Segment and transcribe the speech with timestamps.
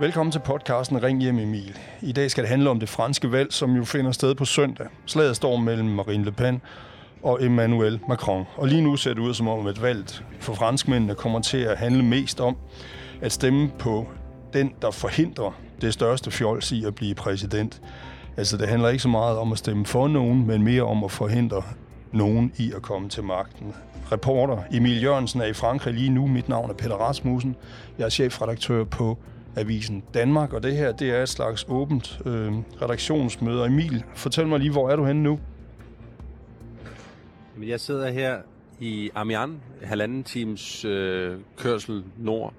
[0.00, 1.78] Velkommen til podcasten Ring hjem Emil.
[2.02, 4.86] I dag skal det handle om det franske valg, som jo finder sted på søndag.
[5.06, 6.62] Slaget står mellem Marine Le Pen
[7.22, 8.44] og Emmanuel Macron.
[8.56, 11.78] Og lige nu ser det ud som om, at valget for franskmændene kommer til at
[11.78, 12.56] handle mest om
[13.20, 14.08] at stemme på
[14.52, 15.50] den, der forhindrer
[15.80, 17.80] det største fjols i at blive præsident.
[18.36, 21.10] Altså det handler ikke så meget om at stemme for nogen, men mere om at
[21.10, 21.62] forhindre
[22.12, 23.74] nogen i at komme til magten.
[24.12, 26.26] Reporter Emil Jørgensen er i Frankrig lige nu.
[26.26, 27.56] Mit navn er Peter Rasmussen.
[27.98, 29.18] Jeg er chefredaktør på
[29.56, 32.52] Avisen Danmark, og det her det er et slags åbent øh,
[32.82, 33.66] redaktionsmøde.
[33.66, 35.40] Emil, fortæl mig lige, hvor er du henne nu?
[37.62, 38.38] Jeg sidder her
[38.80, 42.52] i Amiens, halvanden times øh, kørsel nord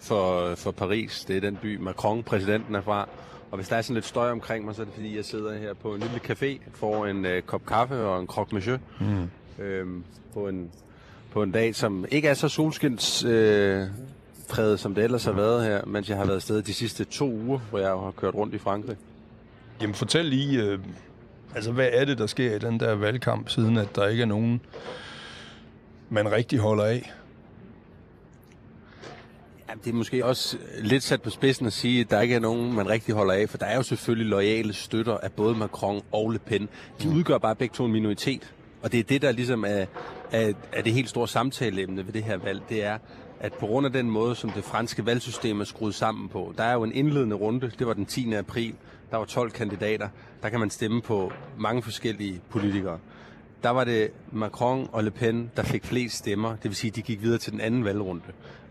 [0.00, 1.24] for, for Paris.
[1.24, 3.08] Det er den by, Macron, præsidenten er fra.
[3.50, 5.58] Og hvis der er sådan lidt støj omkring mig, så er det fordi, jeg sidder
[5.58, 8.78] her på en lille café, får en øh, kop kaffe og en croque monsieur.
[9.00, 9.30] Mm.
[9.64, 10.04] Øhm,
[10.34, 10.70] på, en,
[11.32, 13.86] på en dag, som ikke er så solskins øh,
[14.48, 17.30] præget, som det ellers har været her, mens jeg har været afsted de sidste to
[17.30, 18.96] uger, hvor jeg har kørt rundt i Frankrig.
[19.80, 20.78] Jamen fortæl lige, øh,
[21.54, 24.26] altså hvad er det, der sker i den der valgkamp, siden at der ikke er
[24.26, 24.60] nogen,
[26.10, 27.12] man rigtig holder af?
[29.70, 32.40] Ja, det er måske også lidt sat på spidsen at sige, at der ikke er
[32.40, 36.02] nogen, man rigtig holder af, for der er jo selvfølgelig lojale støtter af både Macron
[36.12, 36.68] og Le Pen.
[37.02, 37.16] De mm.
[37.16, 38.54] udgør bare begge to en minoritet.
[38.82, 39.86] Og det er det, der ligesom er,
[40.32, 42.62] er, er det helt store samtaleemne ved det her valg.
[42.68, 42.98] Det er,
[43.40, 46.64] at på grund af den måde, som det franske valgsystem er skruet sammen på, der
[46.64, 48.32] er jo en indledende runde, det var den 10.
[48.32, 48.74] april,
[49.10, 50.08] der var 12 kandidater,
[50.42, 52.98] der kan man stemme på mange forskellige politikere.
[53.62, 57.02] Der var det Macron og Le Pen, der fik flest stemmer, det vil sige, de
[57.02, 58.22] gik videre til den anden valgrunde.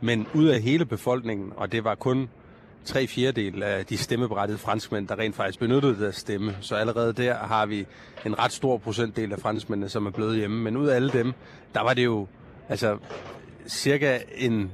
[0.02, 2.30] Men ud af hele befolkningen, og det var kun
[2.86, 6.58] tre fjerdedel af de stemmeberettigede franskmænd, der rent faktisk benyttede deres stemme.
[6.62, 7.86] Så allerede der har vi
[8.26, 10.64] en ret stor procentdel af franskmændene, som er blevet hjemme.
[10.64, 11.34] Men ud af alle dem,
[11.74, 12.28] der var det jo
[12.70, 12.98] altså
[13.68, 14.72] cirka en,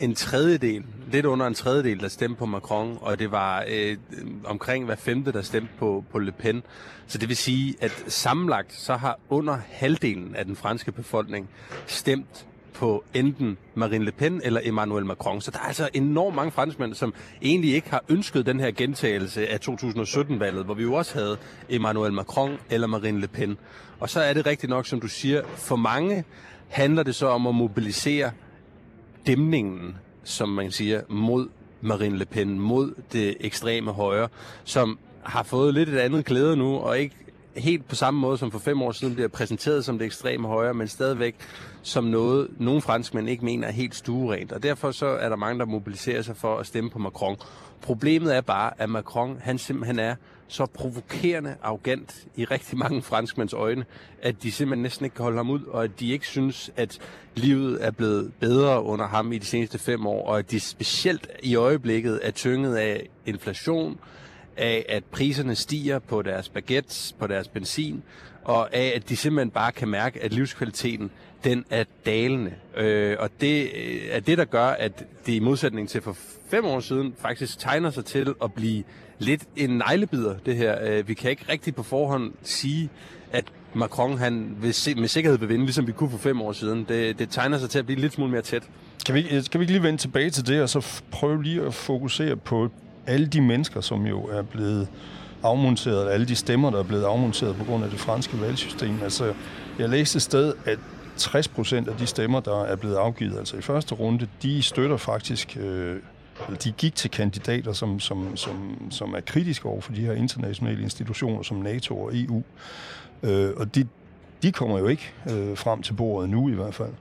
[0.00, 3.96] en tredjedel, lidt under en tredjedel, der stemte på Macron, og det var øh,
[4.44, 6.62] omkring hver femte, der stemte på, på Le Pen.
[7.06, 11.48] Så det vil sige, at sammenlagt så har under halvdelen af den franske befolkning
[11.86, 15.40] stemt på enten Marine Le Pen eller Emmanuel Macron.
[15.40, 19.48] Så der er altså enormt mange franskmænd, som egentlig ikke har ønsket den her gentagelse
[19.48, 21.36] af 2017-valget, hvor vi jo også havde
[21.68, 23.58] Emmanuel Macron eller Marine Le Pen.
[24.00, 26.24] Og så er det rigtigt nok, som du siger, for mange
[26.68, 28.30] handler det så om at mobilisere
[29.26, 31.48] dæmningen, som man siger, mod
[31.80, 34.28] Marine Le Pen, mod det ekstreme højre,
[34.64, 37.16] som har fået lidt et andet klæde nu, og ikke
[37.56, 40.74] helt på samme måde som for fem år siden bliver præsenteret som det ekstreme højre,
[40.74, 41.34] men stadigvæk
[41.82, 44.52] som noget, nogle franskmænd ikke mener er helt stuerent.
[44.52, 47.36] Og derfor så er der mange, der mobiliserer sig for at stemme på Macron.
[47.82, 50.14] Problemet er bare, at Macron han simpelthen er
[50.48, 53.84] så provokerende arrogant i rigtig mange franskmænds øjne,
[54.22, 56.98] at de simpelthen næsten ikke kan holde ham ud, og at de ikke synes, at
[57.34, 61.28] livet er blevet bedre under ham i de seneste fem år, og at de specielt
[61.42, 63.98] i øjeblikket er tynget af inflation,
[64.56, 68.02] af at priserne stiger på deres baguettes, på deres benzin,
[68.44, 71.10] og af at de simpelthen bare kan mærke, at livskvaliteten
[71.44, 72.54] den er dalende.
[72.76, 76.16] Øh, og det øh, er det, der gør, at det i modsætning til for
[76.54, 78.84] fem år siden faktisk tegner sig til at blive
[79.18, 80.76] lidt en neglebider, det her.
[80.82, 82.90] Øh, vi kan ikke rigtig på forhånd sige,
[83.32, 83.44] at
[83.74, 86.86] Macron han vil se, med sikkerhed vil vinde, ligesom vi kunne for fem år siden.
[86.88, 88.62] Det, det tegner sig til at blive lidt smule mere tæt.
[89.06, 91.62] Kan vi, øh, kan vi ikke lige vende tilbage til det, og så prøve lige
[91.62, 92.68] at fokusere på
[93.06, 94.88] alle de mennesker, som jo er blevet
[95.42, 99.02] afmonteret, alle de stemmer, der er blevet afmonteret på grund af det franske valgsystem.
[99.02, 99.34] Altså,
[99.78, 100.78] jeg læste et sted, at
[101.16, 104.96] 60 procent af de stemmer, der er blevet afgivet, altså i første runde, de støtter
[104.96, 105.96] faktisk, øh,
[106.46, 110.12] eller de gik til kandidater, som, som, som, som er kritiske over for de her
[110.12, 112.42] internationale institutioner, som NATO og EU.
[113.22, 113.86] Øh, og de,
[114.42, 116.92] de kommer jo ikke øh, frem til bordet nu i hvert fald.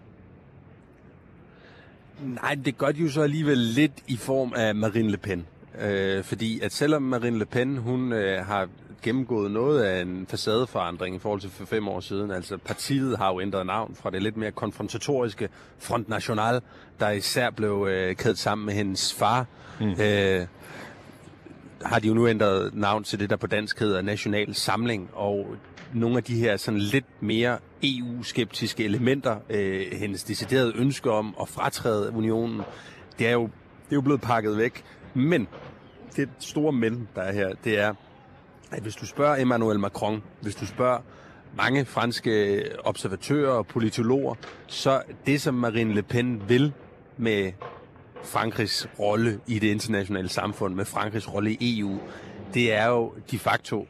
[2.23, 5.45] Nej, det gør de jo så alligevel lidt i form af Marine Le Pen.
[5.81, 8.69] Øh, fordi at selvom Marine Le Pen, hun øh, har
[9.03, 12.31] gennemgået noget af en facadeforandring i forhold til for fem år siden.
[12.31, 15.50] Altså partiet har jo ændret navn fra det lidt mere konfrontatoriske
[15.80, 16.62] Front National,
[17.00, 19.46] der især blev øh, kædet sammen med hendes far.
[19.79, 20.02] Mm.
[20.02, 20.47] Øh,
[21.85, 25.56] har de jo nu ændret navn til det, der på dansk hedder National Samling, og
[25.94, 31.49] nogle af de her sådan lidt mere EU-skeptiske elementer, øh, hendes deciderede ønske om at
[31.49, 32.61] fratræde unionen,
[33.20, 33.44] det er jo,
[33.85, 34.84] det er jo blevet pakket væk.
[35.14, 35.47] Men
[36.16, 37.94] det store men, der er her, det er,
[38.73, 40.99] at hvis du spørger Emmanuel Macron, hvis du spørger
[41.58, 44.35] mange franske observatører og politologer,
[44.67, 46.73] så det, som Marine Le Pen vil
[47.17, 47.52] med
[48.23, 51.99] Frankrigs rolle i det internationale samfund, med Frankrigs rolle i EU,
[52.53, 53.87] det er jo de facto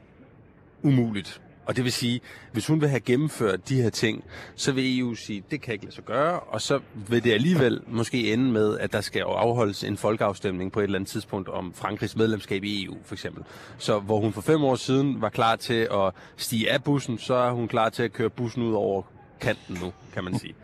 [0.84, 1.42] umuligt.
[1.66, 2.22] Og det vil sige,
[2.52, 4.24] hvis hun vil have gennemført de her ting,
[4.56, 7.82] så vil EU sige, det kan ikke lade sig gøre, og så vil det alligevel
[7.88, 11.74] måske ende med, at der skal afholdes en folkeafstemning på et eller andet tidspunkt om
[11.74, 13.44] Frankrigs medlemskab i EU, for eksempel.
[13.78, 17.34] Så hvor hun for fem år siden var klar til at stige af bussen, så
[17.34, 19.02] er hun klar til at køre bussen ud over
[19.42, 20.56] kanten nu, kan man sige.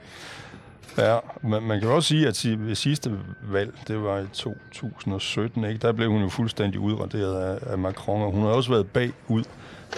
[0.98, 5.78] Ja, man, man kan også sige, at ved sidste valg, det var i 2017, ikke?
[5.78, 9.44] der blev hun jo fuldstændig udraderet af, af Macron, og hun har også været bagud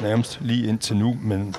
[0.01, 1.55] nærmest lige indtil nu, men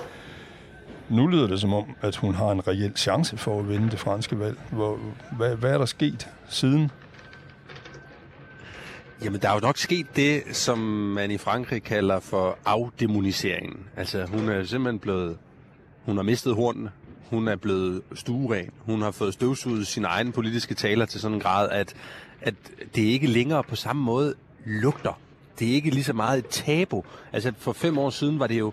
[1.09, 3.99] nu lyder det som om, at hun har en reel chance for at vinde det
[3.99, 4.59] franske valg.
[4.71, 4.99] Hvor,
[5.37, 6.91] hvad, hvad er der sket siden?
[9.25, 13.79] Jamen, der er jo nok sket det, som man i Frankrig kalder for afdemoniseringen.
[13.97, 15.37] Altså, hun er simpelthen blevet...
[16.05, 16.91] Hun har mistet hornene.
[17.31, 18.71] Hun er blevet stueren.
[18.79, 21.95] Hun har fået støvsuget sine egne politiske taler til sådan en grad, at,
[22.41, 22.55] at
[22.95, 25.19] det ikke længere på samme måde lugter
[25.63, 27.05] det er ikke lige så meget et tabu.
[27.33, 28.73] Altså for fem år siden var det jo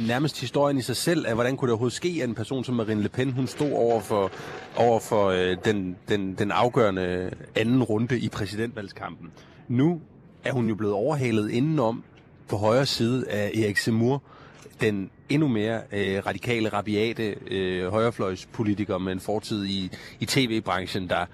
[0.00, 2.74] nærmest historien i sig selv af, hvordan kunne det overhovedet ske, at en person som
[2.74, 4.30] Marine Le Pen, hun stod over for,
[4.76, 9.30] over for øh, den, den, den afgørende anden runde i præsidentvalgskampen.
[9.68, 10.00] Nu
[10.44, 12.04] er hun jo blevet overhalet indenom
[12.48, 14.22] på højre side af Erik Zemmour,
[14.80, 19.90] den endnu mere øh, radikale, rabiate øh, højrefløjspolitiker med en fortid i,
[20.20, 21.26] i tv-branchen, der,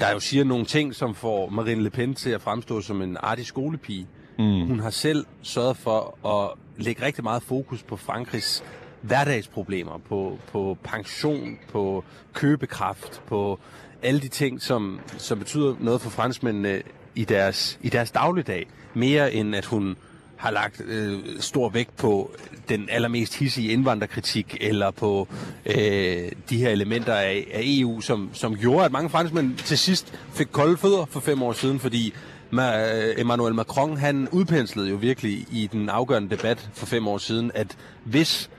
[0.00, 3.16] der jo siger nogle ting, som får Marine Le Pen til at fremstå som en
[3.20, 4.06] artig skolepige.
[4.38, 4.66] Mm.
[4.66, 8.64] Hun har selv sørget for at lægge rigtig meget fokus på Frankrigs
[9.00, 13.58] hverdagsproblemer, på, på pension, på købekraft, på
[14.02, 16.82] alle de ting, som, som betyder noget for franskmændene
[17.14, 18.66] i deres, i deres dagligdag.
[18.94, 19.96] Mere end at hun
[20.36, 22.30] har lagt øh, stor vægt på
[22.68, 25.28] den allermest hissige indvandrerkritik, eller på
[25.66, 30.18] øh, de her elementer af, af EU, som, som gjorde, at mange franskmænd til sidst
[30.34, 32.14] fik kolde fødder for fem år siden, fordi
[32.52, 37.50] Øh, Emmanuel Macron, han udpenslede jo virkelig i den afgørende debat for fem år siden,
[37.54, 38.50] at hvis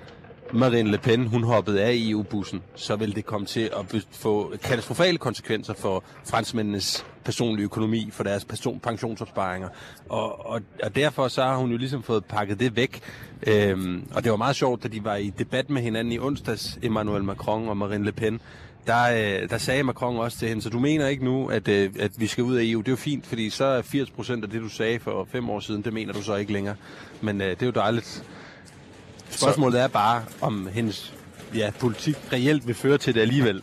[0.53, 5.17] Marine Le Pen, hun hoppede af EU-bussen, så vil det komme til at få katastrofale
[5.17, 9.69] konsekvenser for franskmændenes personlige økonomi, for deres person, pensionsopsparinger.
[10.09, 13.01] Og, og, og derfor så har hun jo ligesom fået pakket det væk.
[13.47, 16.79] Øhm, og det var meget sjovt, da de var i debat med hinanden i onsdags,
[16.81, 18.41] Emmanuel Macron og Marine Le Pen,
[18.87, 21.93] der, øh, der sagde Macron også til hende, så du mener ikke nu, at, øh,
[21.99, 22.79] at vi skal ud af EU.
[22.79, 25.49] Det er jo fint, fordi så er 80 procent af det, du sagde for fem
[25.49, 26.75] år siden, det mener du så ikke længere.
[27.21, 28.23] Men øh, det er jo dejligt.
[29.29, 31.13] Spørgsmålet er bare, om hendes
[31.55, 33.61] ja, politik reelt vil føre til det alligevel.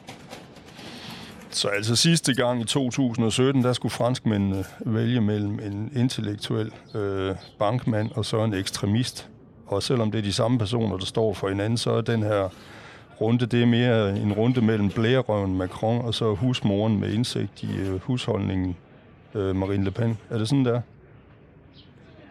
[1.50, 8.11] Så altså sidste gang i 2017, der skulle franskmændene vælge mellem en intellektuel øh, bankmand
[8.15, 9.29] og så en ekstremist.
[9.67, 12.49] Og selvom det er de samme personer, der står for hinanden, så er den her
[13.20, 17.76] runde, det er mere en runde mellem blærerøven Macron og så husmoren med indsigt i
[17.76, 18.76] øh, husholdningen
[19.34, 20.19] øh, Marine Le Pen.
[20.31, 20.81] Er det sådan der?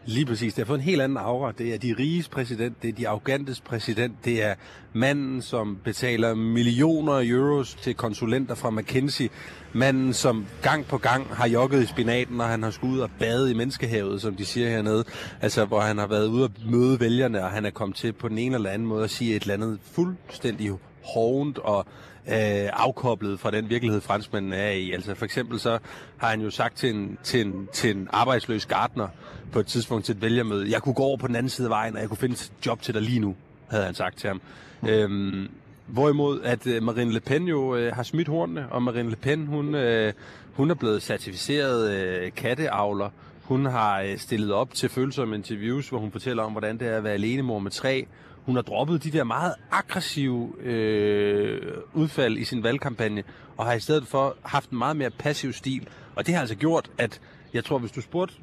[0.05, 0.53] Lige præcis.
[0.53, 1.51] Det har fået en helt anden aura.
[1.51, 4.55] Det er de riges præsident, det er de arrogantes præsident, det er
[4.93, 9.29] manden, som betaler millioner af euros til konsulenter fra McKinsey,
[9.73, 13.49] manden, som gang på gang har jogget i spinaten, og han har skudt og badet
[13.49, 15.03] i menneskehavet, som de siger hernede.
[15.41, 18.29] Altså, hvor han har været ude og møde vælgerne, og han er kommet til på
[18.29, 20.71] den ene eller anden måde at sige et eller andet fuldstændig
[21.03, 21.85] hovent og
[22.27, 24.91] øh, afkoblet fra den virkelighed, franskmændene er i.
[24.91, 25.79] Altså for eksempel så
[26.17, 29.07] har han jo sagt til en, til en, til en arbejdsløs gartner
[29.51, 31.69] på et tidspunkt til et vælgermøde, jeg kunne gå over på den anden side af
[31.69, 33.35] vejen, og jeg kunne finde et job til dig lige nu,
[33.67, 34.41] havde han sagt til ham.
[34.81, 34.87] Mm.
[34.87, 35.49] Øhm,
[35.87, 39.47] hvorimod at øh, Marine Le Pen jo øh, har smidt hornene, og Marine Le Pen,
[39.47, 40.13] hun, øh,
[40.53, 43.09] hun er blevet certificeret øh, katteavler.
[43.43, 46.97] Hun har øh, stillet op til følsomme interviews, hvor hun fortæller om, hvordan det er
[46.97, 48.07] at være alenemor med tre
[48.45, 53.23] hun har droppet de der meget aggressive øh, udfald i sin valgkampagne,
[53.57, 55.87] og har i stedet for haft en meget mere passiv stil.
[56.15, 57.21] Og det har altså gjort, at
[57.53, 58.35] jeg tror, hvis du spurgte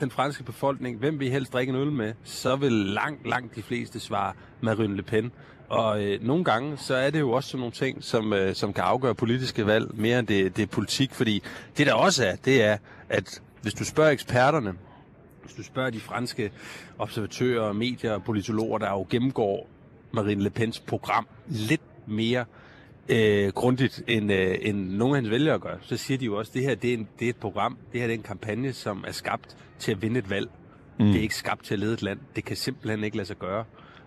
[0.00, 3.62] den franske befolkning, hvem vil helst drikke en øl med, så vil langt, langt de
[3.62, 5.32] fleste svare Marine Le Pen.
[5.68, 8.72] Og øh, nogle gange, så er det jo også sådan nogle ting, som, øh, som
[8.72, 11.14] kan afgøre politiske valg, mere end det, det er politik.
[11.14, 11.42] Fordi
[11.76, 12.76] det der også er, det er,
[13.08, 14.74] at hvis du spørger eksperterne,
[15.48, 16.50] hvis du spørger de franske
[16.98, 19.68] observatører, medier og politologer, der jo gennemgår
[20.12, 22.44] Marine Le Pens program lidt mere
[23.08, 26.50] øh, grundigt, end, øh, end nogle af hans vælgere gør, så siger de jo også,
[26.50, 28.22] at det her det er, en, det er et program, det her det er en
[28.22, 30.50] kampagne, som er skabt til at vinde et valg.
[30.98, 31.06] Mm.
[31.06, 32.18] Det er ikke skabt til at lede et land.
[32.36, 33.64] Det kan simpelthen ikke lade sig gøre.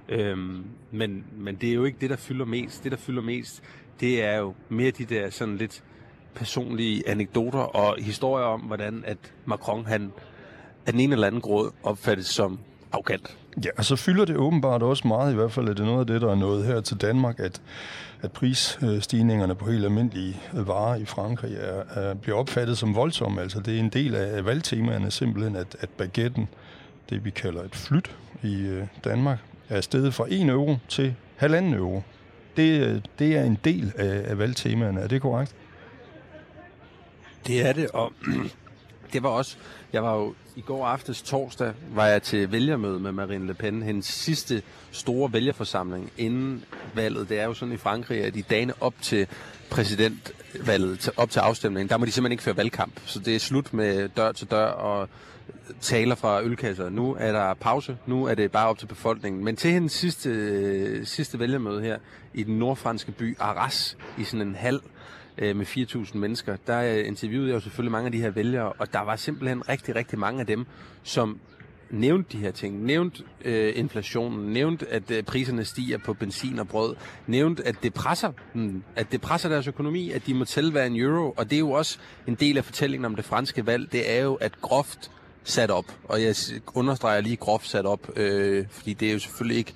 [0.10, 2.84] Øhm, men, men det er jo ikke det, der fylder mest.
[2.84, 3.64] Det, der fylder mest,
[4.00, 5.84] det er jo mere de der sådan lidt
[6.36, 10.12] personlige anekdoter og historier om, hvordan at Macron han
[10.86, 12.60] af den ene eller anden grad opfattes som
[12.92, 13.38] arrogant.
[13.66, 16.08] Ja, og så fylder det åbenbart også meget, i hvert fald er det noget af
[16.08, 17.62] det, der er nået her til Danmark, at,
[18.22, 23.42] at prisstigningerne på helt almindelige varer i Frankrig er, er, bliver opfattet som voldsomme.
[23.42, 26.48] Altså det er en del af valgtemaerne simpelthen, at, at baguetten,
[27.10, 29.38] det vi kalder et flyt i øh, Danmark,
[29.70, 32.04] er steget fra 1 euro til halvanden euro.
[32.58, 35.56] Det, det er en del af, af valgtemaerne, er det korrekt?
[37.48, 38.14] Det er det, og
[39.14, 39.58] det var også,
[39.94, 43.84] jeg var jo i går aftes torsdag, var jeg til vælgermøde med Marine Le Pen,
[43.84, 47.30] hendes sidste store vælgerforsamling inden valget.
[47.30, 49.28] Det er jo sådan i Frankrig, at i dagene op til
[49.70, 53.00] præsidentvalget, op til afstemningen, der må de simpelthen ikke føre valgkamp.
[53.06, 55.10] Så det er slut med dør til dør og
[55.82, 56.90] taler fra ølkasser.
[56.90, 59.44] Nu er der pause, nu er det bare op til befolkningen.
[59.44, 61.98] Men til hendes sidste, sidste vælgermøde her
[62.34, 64.80] i den nordfranske by Arras, i sådan en halv,
[65.42, 68.74] øh, med 4.000 mennesker, der øh, interviewede jeg jo selvfølgelig mange af de her vælgere,
[68.74, 70.66] og der var simpelthen rigtig, rigtig mange af dem,
[71.04, 71.40] som
[71.90, 76.68] nævnte de her ting, nævnte øh, inflationen, nævnte, at øh, priserne stiger på benzin og
[76.68, 76.96] brød,
[77.28, 80.84] nævnte, at det presser dem, at det presser deres økonomi, at de må tælle hver
[80.84, 83.92] en euro, og det er jo også en del af fortællingen om det franske valg,
[83.92, 85.12] det er jo, at groft
[85.44, 86.36] sat op, og jeg
[86.74, 89.74] understreger lige groft sat op, øh, fordi det er jo selvfølgelig ikke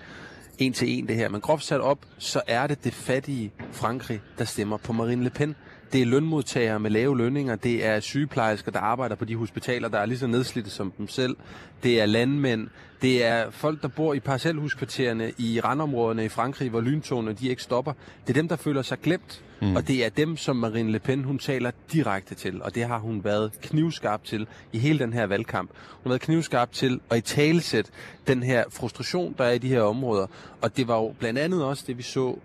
[0.59, 4.21] en til en det her, men groft sat op, så er det det fattige Frankrig,
[4.37, 5.55] der stemmer på Marine Le Pen.
[5.95, 9.99] Det er lønmodtagere med lave lønninger, det er sygeplejersker, der arbejder på de hospitaler, der
[9.99, 11.35] er lige så nedslidte som dem selv,
[11.83, 12.67] det er landmænd,
[13.01, 17.63] det er folk, der bor i parcelhuskvartererne i randområderne i Frankrig, hvor lyntogene de ikke
[17.63, 17.93] stopper.
[18.27, 19.75] Det er dem, der føler sig glemt, mm.
[19.75, 22.99] og det er dem, som Marine Le Pen hun taler direkte til, og det har
[22.99, 25.69] hun været knivskarp til i hele den her valgkamp.
[25.69, 27.89] Hun har været knivskarp til at i talesæt
[28.27, 30.27] den her frustration, der er i de her områder,
[30.61, 32.37] og det var jo blandt andet også det, vi så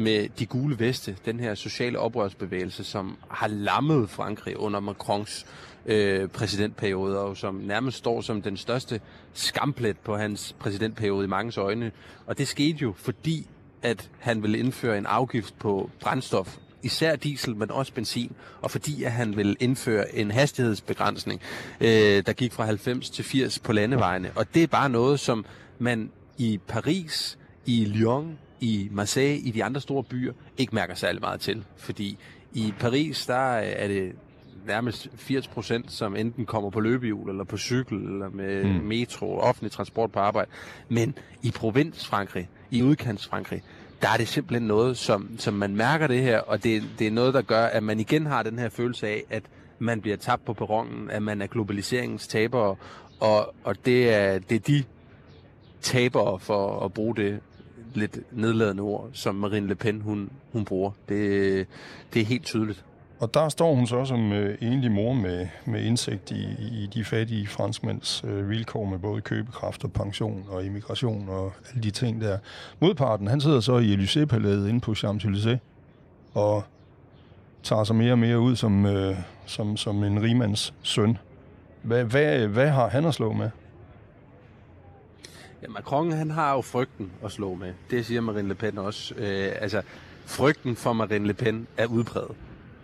[0.00, 5.46] med de gule veste, den her sociale oprørsbevægelse, som har lammet Frankrig under Macrons
[5.86, 9.00] øh, præsidentperiode, og som nærmest står som den største
[9.32, 11.92] skamplet på hans præsidentperiode i mange øjne.
[12.26, 13.46] Og det skete jo, fordi
[13.82, 19.02] at han ville indføre en afgift på brændstof, især diesel, men også benzin, og fordi
[19.02, 21.40] at han ville indføre en hastighedsbegrænsning,
[21.80, 24.32] øh, der gik fra 90 til 80 på landevejene.
[24.34, 25.44] Og det er bare noget, som
[25.78, 31.20] man i Paris, i Lyon, i Marseille, i de andre store byer, ikke mærker særlig
[31.20, 31.64] meget til.
[31.76, 32.18] Fordi
[32.52, 34.12] i Paris, der er det
[34.66, 38.70] nærmest 80 procent, som enten kommer på løbehjul, eller på cykel, eller med mm.
[38.70, 40.50] metro, offentlig transport på arbejde.
[40.88, 43.62] Men i provins Frankrig, i udkants Frankrig,
[44.02, 47.10] der er det simpelthen noget, som, som man mærker det her, og det, det er
[47.10, 49.42] noget, der gør, at man igen har den her følelse af, at
[49.78, 52.76] man bliver tabt på perronen, at man er globaliseringens tabere,
[53.20, 54.84] og, og det, er, det er de
[55.80, 57.40] tabere, for at bruge det
[57.94, 60.90] lidt nedladende ord, som Marine Le Pen hun, hun bruger.
[61.08, 61.66] Det,
[62.14, 62.84] det er helt tydeligt.
[63.20, 67.04] Og der står hun så som øh, enlig mor med, med indsigt i, i de
[67.04, 72.20] fattige franskmænds øh, vilkår med både købekraft og pension og immigration og alle de ting
[72.20, 72.38] der.
[72.80, 75.58] Modparten, han sidder så i Élysée-palæet inde på Champs-Élysées
[76.34, 76.64] og
[77.62, 79.16] tager sig mere og mere ud som, øh,
[79.46, 81.18] som, som en rimands søn.
[81.82, 83.50] Hvad, hvad, hvad har han at slå med?
[85.62, 87.72] Ja, Macron han har jo frygten at slå med.
[87.90, 89.14] Det siger Marine Le Pen også.
[89.14, 89.82] Øh, altså,
[90.26, 92.36] frygten for Marine Le Pen er udpræget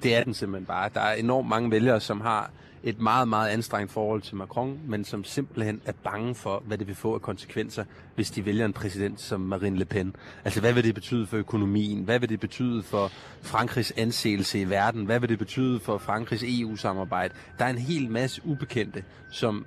[0.02, 0.90] det er den simpelthen bare.
[0.94, 2.50] Der er enormt mange vælgere, som har
[2.82, 6.86] et meget, meget anstrengt forhold til Macron, men som simpelthen er bange for, hvad det
[6.86, 10.16] vil få af konsekvenser, hvis de vælger en præsident som Marine Le Pen.
[10.44, 12.04] Altså, hvad vil det betyde for økonomien?
[12.04, 13.10] Hvad vil det betyde for
[13.42, 15.04] Frankrigs anseelse i verden?
[15.04, 17.34] Hvad vil det betyde for Frankrigs EU-samarbejde?
[17.58, 19.66] Der er en hel masse ubekendte, som,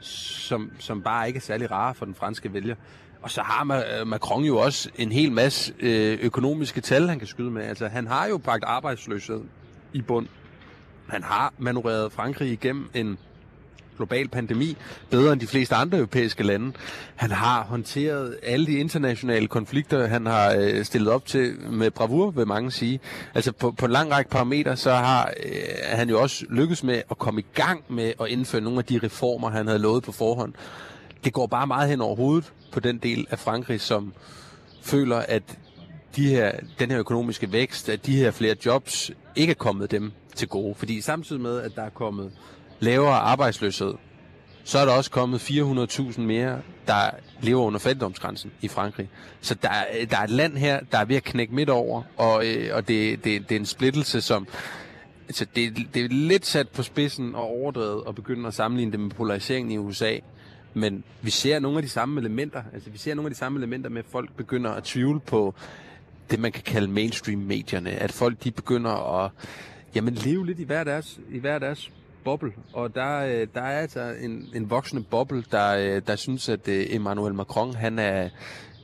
[0.00, 2.74] som, som bare ikke er særlig rare for den franske vælger.
[3.22, 7.28] Og så har øh, Macron jo også en hel masse øh, økonomiske tal, han kan
[7.28, 7.62] skyde med.
[7.62, 9.40] Altså, han har jo bragt arbejdsløshed
[9.92, 10.26] i bund.
[11.08, 13.18] Han har manøvreret Frankrig igennem en
[13.98, 14.76] global pandemi
[15.10, 16.72] bedre end de fleste andre europæiske lande.
[17.16, 22.30] Han har håndteret alle de internationale konflikter, han har øh, stillet op til med bravur,
[22.30, 23.00] vil mange sige.
[23.34, 25.52] Altså på, på en lang række parametre, så har øh,
[25.84, 29.00] han jo også lykkes med at komme i gang med at indføre nogle af de
[29.02, 30.52] reformer, han havde lovet på forhånd.
[31.24, 34.12] Det går bare meget hen over hovedet på den del af Frankrig, som
[34.82, 35.42] føler, at
[36.16, 40.12] de her, den her økonomiske vækst, at de her flere jobs ikke er kommet dem
[40.34, 40.74] til gode.
[40.74, 42.32] Fordi samtidig med, at der er kommet
[42.80, 43.94] lavere arbejdsløshed,
[44.64, 49.08] så er der også kommet 400.000 mere, der lever under fattigdomsgrænsen i Frankrig.
[49.40, 49.68] Så der,
[50.10, 52.88] der er et land her, der er ved at knække midt over, og, øh, og
[52.88, 54.46] det, det, det er en splittelse, som...
[55.28, 59.00] Altså det, det er lidt sat på spidsen og overdrevet at begynde at sammenligne det
[59.00, 60.18] med polariseringen i USA.
[60.74, 62.62] Men vi ser nogle af de samme elementer.
[62.74, 65.54] Altså vi ser nogle af de samme elementer med, at folk begynder at tvivle på
[66.30, 67.90] det, man kan kalde mainstream-medierne.
[67.90, 69.30] At folk de begynder at
[69.94, 71.90] jamen, leve lidt i hver deres, i hver deres
[72.28, 72.52] boble.
[72.72, 76.68] Og der, øh, der er altså en, en voksende boble, der, øh, der synes, at
[76.68, 78.28] øh, Emmanuel Macron, han er,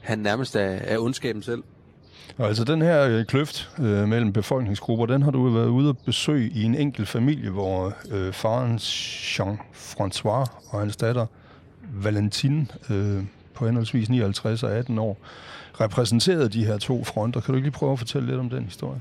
[0.01, 1.63] han nærmest er, er ondskaben selv.
[2.39, 6.51] Og altså den her kløft øh, mellem befolkningsgrupper, den har du været ude at besøge
[6.51, 11.27] i en enkelt familie, hvor øh, faren Jean-François og hans datter
[11.93, 13.23] Valentine øh,
[13.55, 15.19] på henholdsvis 59 og 18 år,
[15.81, 17.41] repræsenterede de her to fronter.
[17.41, 19.01] Kan du ikke lige prøve at fortælle lidt om den historie?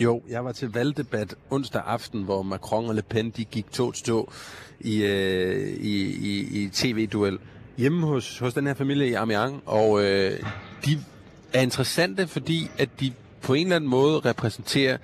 [0.00, 3.92] Jo, jeg var til valgdebat onsdag aften, hvor Macron og Le Pen de gik to
[3.92, 4.32] stå
[4.80, 7.38] i, øh, i, i, i tv-duel
[7.78, 10.42] hjemme hos, hos den her familie i Amiens, og øh,
[10.84, 10.98] de
[11.52, 13.12] er interessante, fordi at de
[13.42, 14.96] på en eller anden måde repræsenterer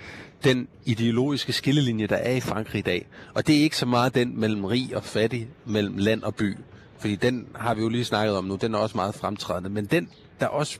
[0.44, 3.06] den ideologiske skillelinje, der er i Frankrig i dag.
[3.34, 6.56] Og det er ikke så meget den mellem rig og fattig, mellem land og by.
[6.98, 9.70] Fordi den har vi jo lige snakket om nu, den er også meget fremtrædende.
[9.70, 10.08] Men den,
[10.40, 10.78] der også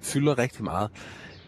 [0.00, 0.90] fylder rigtig meget,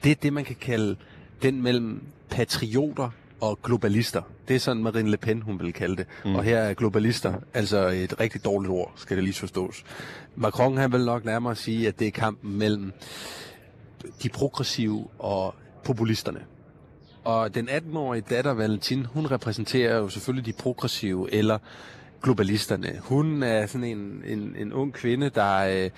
[0.04, 0.96] det er det, man kan kalde
[1.42, 4.22] den mellem patrioter og globalister.
[4.48, 6.06] Det er sådan Marine Le Pen, hun vil kalde det.
[6.24, 6.34] Mm.
[6.34, 9.84] Og her er globalister, altså et rigtig dårligt ord, skal det lige forstås.
[10.36, 12.92] Macron han vil nok nærmere sige, at det er kampen mellem
[14.22, 16.40] de progressive og populisterne.
[17.24, 21.58] Og den 18-årige datter Valentin, hun repræsenterer jo selvfølgelig de progressive eller
[22.22, 22.98] globalisterne.
[23.00, 25.90] Hun er sådan en, en, en ung kvinde, der, øh,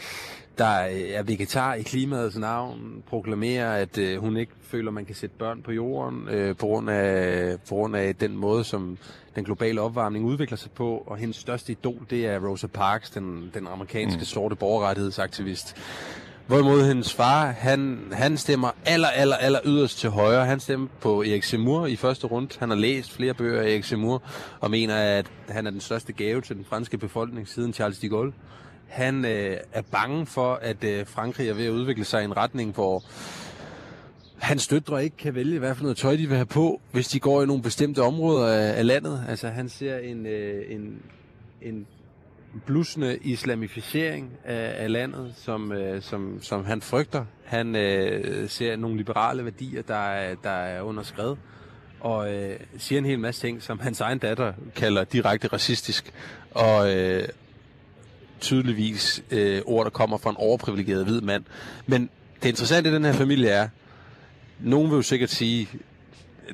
[0.58, 5.36] der er vegetar i klimaets navn, proklamerer, at øh, hun ikke føler, man kan sætte
[5.38, 8.98] børn på jorden øh, på, grund af, på grund af den måde, som
[9.36, 11.04] den globale opvarmning udvikler sig på.
[11.06, 14.24] Og hendes største idol, det er Rosa Parks, den, den amerikanske mm.
[14.24, 15.76] sorte borgerrettighedsaktivist.
[16.46, 20.46] Hvorimod hendes far, han, han stemmer aller, aller, aller yderst til højre.
[20.46, 22.48] Han stemmer på Erik Zemmour i første runde.
[22.58, 24.22] Han har læst flere bøger af Erik Zemmour,
[24.60, 28.08] og mener, at han er den største gave til den franske befolkning siden Charles de
[28.08, 28.32] Gaulle.
[28.88, 32.36] Han øh, er bange for, at øh, Frankrig er ved at udvikle sig i en
[32.36, 33.02] retning, hvor
[34.38, 37.20] hans døtre ikke kan vælge, hvad for noget tøj de vil have på, hvis de
[37.20, 39.24] går i nogle bestemte områder af, af landet.
[39.28, 41.02] Altså han ser en, øh, en,
[41.62, 41.86] en
[42.66, 47.24] blusende islamificering af, af landet, som, øh, som, som han frygter.
[47.44, 51.02] Han øh, ser nogle liberale værdier, der er, der er under
[52.00, 56.12] og øh, siger en hel masse ting, som hans egen datter kalder direkte racistisk,
[56.50, 57.28] og øh,
[58.40, 61.44] tydeligvis øh, ord, der kommer fra en overprivilegeret hvid mand.
[61.86, 62.10] Men
[62.42, 63.68] det interessante i den her familie er,
[64.60, 65.68] nogen vil jo sikkert sige,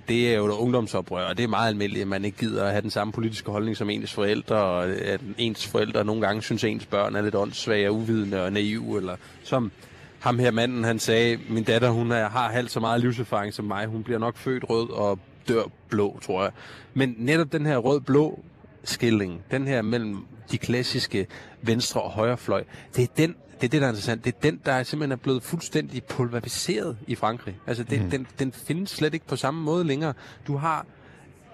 [0.08, 2.70] det er jo et ungdomsoprør, og det er meget almindeligt, at man ikke gider at
[2.70, 6.64] have den samme politiske holdning som ens forældre, og at ens forældre nogle gange synes,
[6.64, 9.72] at ens børn er lidt åndssvage og uvidende og naive, eller som
[10.20, 13.64] ham her manden, han sagde, min datter, hun er, har halvt så meget livserfaring som
[13.64, 16.52] mig, hun bliver nok født rød og dør blå, tror jeg.
[16.94, 18.44] Men netop den her rød-blå
[18.84, 20.16] skilling, den her mellem
[20.50, 21.26] de klassiske
[21.62, 22.64] venstre og højre fløj,
[22.96, 24.24] det er den, det er det, der er interessant.
[24.24, 27.56] Det er den, der simpelthen er blevet fuldstændig pulveriseret i Frankrig.
[27.66, 28.10] Altså, det, mm.
[28.10, 30.14] den, den findes slet ikke på samme måde længere.
[30.46, 30.86] Du har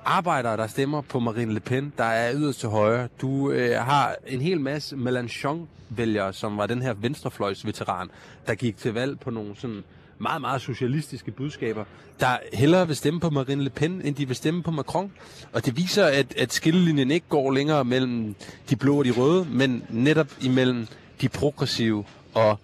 [0.05, 3.09] arbejdere, der stemmer på Marine Le Pen, der er yderst til højre.
[3.21, 8.09] Du øh, har en hel masse Mélenchon-vælgere, som var den her venstrefløjsveteran,
[8.47, 9.83] der gik til valg på nogle sådan
[10.19, 11.85] meget, meget socialistiske budskaber,
[12.21, 15.12] der hellere vil stemme på Marine Le Pen, end de vil stemme på Macron.
[15.53, 18.35] Og det viser, at, at skillelinjen ikke går længere mellem
[18.71, 20.87] de blå og de røde, men netop imellem
[21.20, 22.59] de progressive og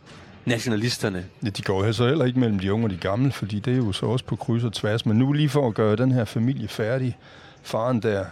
[0.44, 1.24] nationalisterne.
[1.44, 3.72] Ja, de går jo så heller ikke mellem de unge og de gamle, fordi det
[3.72, 5.06] er jo så også på kryds og tværs.
[5.06, 7.18] Men nu lige for at gøre den her familie færdig,
[7.62, 8.24] faren der,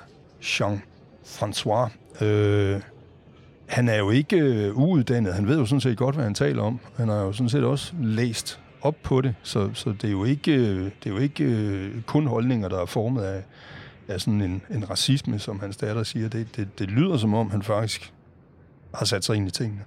[0.42, 1.90] Jean-François,
[2.24, 2.80] øh,
[3.66, 5.35] han er jo ikke øh, uuddannet.
[5.35, 6.80] Han ved jo sådan set godt, hvad han taler om.
[6.96, 10.24] Han har jo sådan set også læst op på det, så, så det er jo
[10.24, 13.42] ikke, øh, det er jo ikke øh, kun holdninger, der er formet af,
[14.09, 16.28] af sådan en, en racisme, som hans datter siger.
[16.28, 18.12] Det, det, det lyder som om, han faktisk
[18.94, 19.83] har sat sig ind i tingene.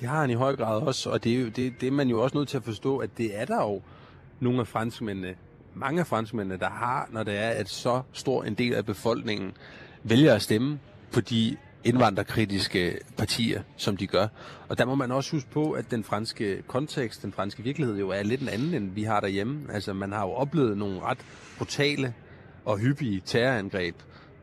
[0.00, 2.08] Det har han i høj grad også, og det er, jo, det, det er man
[2.08, 3.82] jo også nødt til at forstå, at det er der jo
[4.40, 5.34] nogle af franskmændene,
[5.74, 9.52] mange af franskmændene, der har, når det er, at så stor en del af befolkningen
[10.02, 10.78] vælger at stemme
[11.12, 14.26] på de indvandrerkritiske partier, som de gør.
[14.68, 18.08] Og der må man også huske på, at den franske kontekst, den franske virkelighed jo
[18.08, 19.72] er lidt en anden, end vi har derhjemme.
[19.72, 21.18] Altså man har jo oplevet nogle ret
[21.58, 22.14] brutale
[22.64, 23.94] og hyppige terrorangreb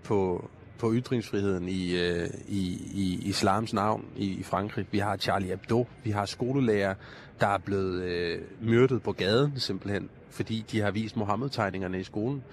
[0.03, 0.49] på,
[0.85, 4.85] på ytringsfriheden i, øh, i, i islams navn i, i Frankrig.
[4.91, 6.95] Vi har Charlie Hebdo, vi har skolelærer,
[7.39, 12.43] der er blevet øh, myrdet på gaden simpelthen, fordi de har vist Mohammed-tegningerne i skolen.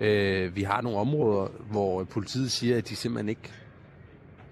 [0.00, 3.52] Øh, vi har nogle områder, hvor politiet siger, at de simpelthen ikke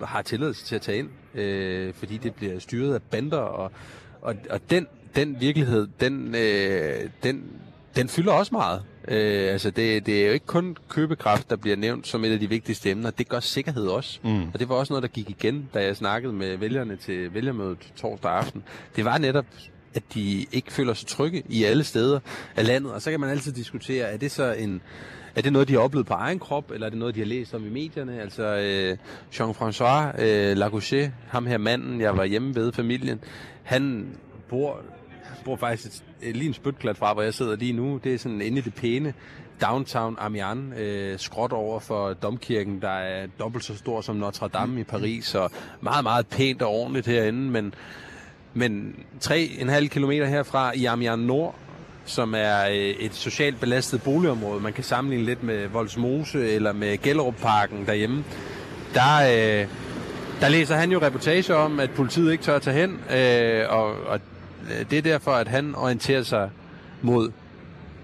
[0.02, 3.72] har tilladelse til at tage ind, øh, fordi det bliver styret af bander, og,
[4.20, 7.44] og, og den, den virkelighed, den, øh, den,
[7.96, 8.82] den fylder også meget.
[9.08, 12.40] Øh, altså det, det er jo ikke kun købekraft, der bliver nævnt som et af
[12.40, 13.10] de vigtigste emner.
[13.10, 14.18] Det gør sikkerhed også.
[14.24, 14.42] Mm.
[14.42, 17.92] Og det var også noget, der gik igen, da jeg snakkede med vælgerne til vælgermødet
[17.96, 18.62] torsdag aften.
[18.96, 19.46] Det var netop
[19.94, 22.20] at de ikke føler sig trygge i alle steder
[22.56, 22.92] af landet.
[22.92, 24.80] Og så kan man altid diskutere, er det så en,
[25.34, 27.26] er det noget, de har oplevet på egen krop, eller er det noget, de har
[27.26, 28.20] læst om i medierne?
[28.20, 28.96] Altså, øh,
[29.34, 33.20] Jean-François øh, Lagouche, ham her manden, jeg var hjemme ved familien,
[33.62, 34.08] han
[34.48, 34.80] bor
[35.44, 38.00] bor faktisk et, lige en spytklat fra, hvor jeg sidder lige nu.
[38.04, 39.14] Det er sådan inde i det pæne
[39.60, 44.80] downtown Amiens, øh, skråt over for domkirken, der er dobbelt så stor som Notre Dame
[44.80, 47.74] i Paris, og meget, meget pænt og ordentligt herinde, men,
[48.54, 51.54] men 3,5 km herfra i Amiens Nord,
[52.04, 54.60] som er øh, et socialt belastet boligområde.
[54.60, 58.24] Man kan sammenligne lidt med Voldsmose eller med Gellerup-parken derhjemme.
[58.94, 59.68] Der, øh,
[60.40, 63.94] der læser han jo reportage om, at politiet ikke tør at tage hen, øh, og,
[64.06, 64.20] og
[64.62, 66.50] Øh, det er derfor, at han orienterer sig
[67.02, 67.30] mod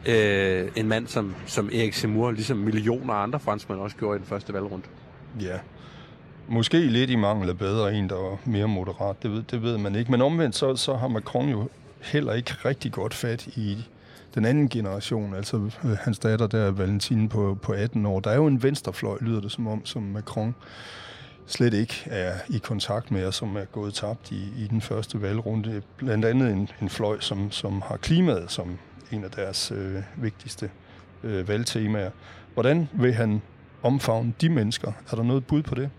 [0.06, 4.18] øh, en mand som, som Erik Zemmour, ligesom millioner af andre franskmænd også gjorde i
[4.18, 4.84] den første valgrunde.
[5.40, 5.58] Ja,
[6.48, 9.78] måske lidt i mangel af bedre en, der var mere moderat, det ved, det ved
[9.78, 10.10] man ikke.
[10.10, 11.68] Men omvendt, så, så har Macron jo
[12.02, 13.84] heller ikke rigtig godt fat i
[14.34, 18.20] den anden generation, altså øh, hans datter der, Valentine på, på 18 år.
[18.20, 20.54] Der er jo en venstrefløj, lyder det som om, som Macron
[21.46, 25.22] slet ikke er i kontakt med, og som er gået tabt i, i den første
[25.22, 25.82] valgrunde.
[25.96, 28.78] Blandt andet en, en fløj, som, som har klimaet som
[29.12, 30.70] en af deres øh, vigtigste
[31.22, 32.10] øh, valgtemaer.
[32.54, 33.42] Hvordan vil han
[33.82, 34.92] omfavne de mennesker?
[35.10, 35.90] Er der noget bud på det?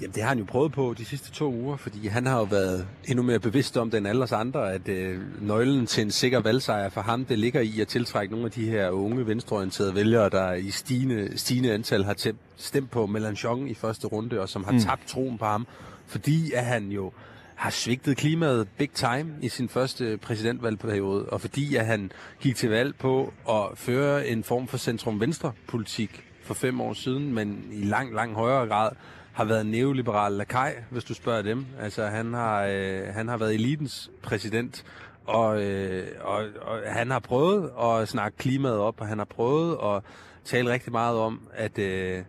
[0.00, 2.44] Jamen det har han jo prøvet på de sidste to uger, fordi han har jo
[2.44, 6.40] været endnu mere bevidst om den alle os andre, at øh, nøglen til en sikker
[6.40, 10.28] valgsejr for ham, det ligger i at tiltrække nogle af de her unge venstreorienterede vælgere,
[10.30, 14.72] der i stigende, stigende antal har stemt på Mélenchon i første runde, og som har
[14.72, 14.80] mm.
[14.80, 15.66] tabt troen på ham,
[16.06, 17.12] fordi at han jo
[17.54, 22.70] har svigtet klimaet big time i sin første præsidentvalgperiode, og fordi at han gik til
[22.70, 28.14] valg på at føre en form for centrum-venstre-politik for fem år siden, men i lang,
[28.14, 28.90] lang højere grad
[29.32, 31.66] har været neoliberal lakaj, hvis du spørger dem.
[31.80, 34.84] Altså, han har, øh, han har været elitens præsident,
[35.26, 39.78] og, øh, og, og han har prøvet at snakke klimaet op, og han har prøvet
[39.84, 40.02] at
[40.44, 42.22] tale rigtig meget om, at, øh,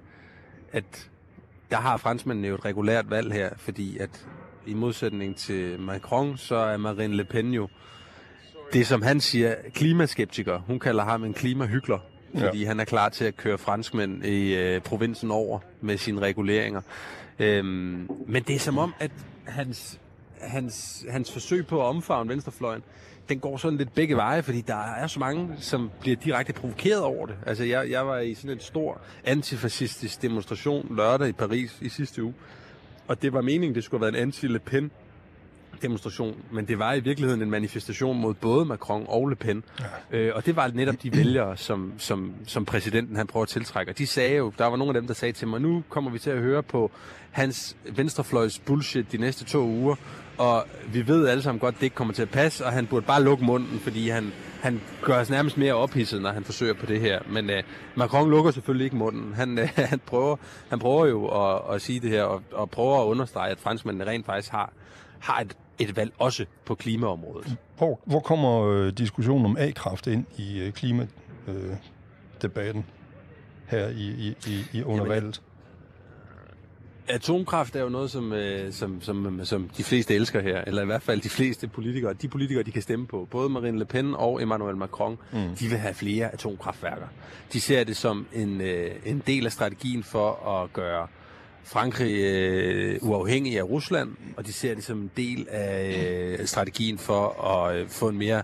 [0.71, 1.09] at
[1.71, 4.27] der har franskmændene jo et regulært valg her, fordi at
[4.65, 7.67] i modsætning til Macron, så er Marine Le Pen jo
[8.73, 10.59] det, som han siger, klimaskeptiker.
[10.59, 11.99] Hun kalder ham en klimahykler
[12.37, 12.67] fordi ja.
[12.67, 16.81] han er klar til at køre franskmænd i øh, provinsen over med sine reguleringer.
[17.39, 19.11] Øhm, men det er som om, at
[19.47, 19.99] hans,
[20.41, 22.83] hans, hans forsøg på at omfavne venstrefløjen,
[23.29, 27.01] den går sådan lidt begge veje, fordi der er så mange, som bliver direkte provokeret
[27.01, 27.35] over det.
[27.45, 32.23] Altså, jeg, jeg var i sådan en stor antifascistisk demonstration lørdag i Paris i sidste
[32.23, 32.33] uge,
[33.07, 34.91] og det var meningen, det skulle have været en anti-Le Pen
[35.81, 39.63] demonstration, men det var i virkeligheden en manifestation mod både Macron og Le Pen.
[40.11, 40.17] Ja.
[40.17, 43.91] Øh, og det var netop de vælgere, som, som, som præsidenten han prøver at tiltrække.
[43.91, 46.11] Og de sagde jo, der var nogle af dem, der sagde til mig, nu kommer
[46.11, 46.91] vi til at høre på
[47.31, 49.95] hans venstrefløjs bullshit de næste to uger,
[50.37, 52.87] og vi ved alle sammen godt, at det ikke kommer til at passe, og han
[52.87, 56.73] burde bare lukke munden, fordi han, han gør os nærmest mere ophidset, når han forsøger
[56.73, 57.19] på det her.
[57.29, 57.55] Men uh,
[57.95, 59.33] Macron lukker selvfølgelig ikke munden.
[59.33, 60.35] Han, uh, han, prøver,
[60.69, 64.11] han prøver jo at, at sige det her, og, og prøver at understrege, at franskmændene
[64.11, 64.73] rent faktisk har,
[65.19, 67.57] har et et valg også på klimaområdet.
[67.77, 72.83] Hvor, hvor kommer øh, diskussionen om A-kraft ind i øh, klimadebatten øh,
[73.67, 75.41] her i, i, i, i under Jamen, valget?
[77.07, 80.85] Atomkraft er jo noget, som, øh, som, som, som de fleste elsker her, eller i
[80.85, 82.13] hvert fald de fleste politikere.
[82.13, 85.55] De politikere, de kan stemme på, både Marine Le Pen og Emmanuel Macron, mm.
[85.59, 87.07] de vil have flere atomkraftværker.
[87.53, 91.07] De ser det som en, øh, en del af strategien for at gøre
[91.63, 96.97] Frankrig øh, uafhængig af Rusland, og de ser det som en del af øh, strategien
[96.97, 98.43] for at øh, få en mere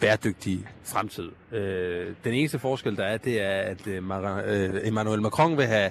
[0.00, 1.28] bæredygtig fremtid.
[1.52, 4.02] Øh, den eneste forskel, der er, det er, at øh,
[4.46, 5.90] øh Emmanuel Macron vil have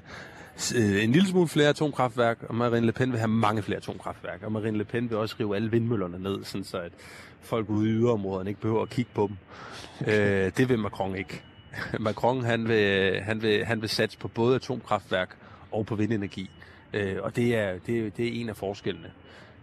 [0.76, 4.44] øh, en lille smule flere atomkraftværk, og Marine Le Pen vil have mange flere atomkraftværk,
[4.44, 6.92] og Marine Le Pen vil også rive alle vindmøllerne ned, sådan så at
[7.42, 9.38] folk ude i yderområderne ikke behøver at kigge på dem.
[10.08, 11.44] Øh, det vil Macron ikke.
[12.00, 15.36] Macron han vil, han, vil, han vil satse på både atomkraftværk
[15.72, 16.50] og på vindenergi.
[16.94, 19.12] Øh, og det er, det, det er en af forskellene,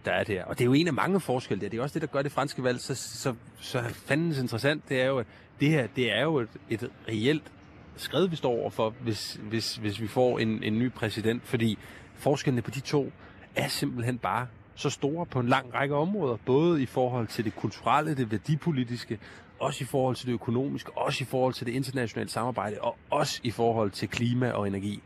[0.05, 0.43] der er der.
[0.43, 1.69] Og det er jo en af mange forskelle der.
[1.69, 4.89] Det er også det, der gør det franske valg så, så, så fandens interessant.
[4.89, 5.27] Det er jo, at
[5.59, 7.51] det her det er jo et, et reelt
[7.95, 11.47] skred, vi står overfor, hvis, hvis, hvis vi får en, en ny præsident.
[11.47, 11.77] Fordi
[12.15, 13.11] forskellene på de to
[13.55, 16.37] er simpelthen bare så store på en lang række områder.
[16.45, 19.19] Både i forhold til det kulturelle, det værdipolitiske,
[19.59, 23.39] også i forhold til det økonomiske, også i forhold til det internationale samarbejde, og også
[23.43, 25.01] i forhold til klima og energi.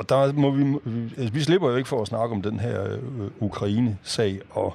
[0.00, 0.62] Og der må vi,
[1.18, 2.98] altså, vi slipper jo ikke for at snakke om den her øh,
[3.40, 4.74] Ukraine-sag og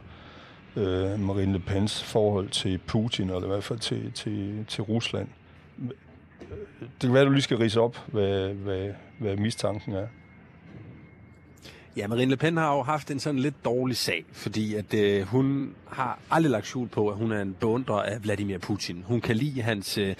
[0.75, 5.27] øh, Marine Le Pens forhold til Putin, eller i hvert fald til, til, til Rusland.
[5.81, 5.89] Øh,
[6.79, 10.07] det kan være, du lige skal rise op, hvad, hvad, hvad mistanken er.
[11.97, 15.27] Ja, Marine Le Pen har jo haft en sådan lidt dårlig sag, fordi at øh,
[15.27, 19.03] hun har aldrig lagt skjul på, at hun er en beundrer af Vladimir Putin.
[19.07, 20.15] Hun kan lide hans, øh,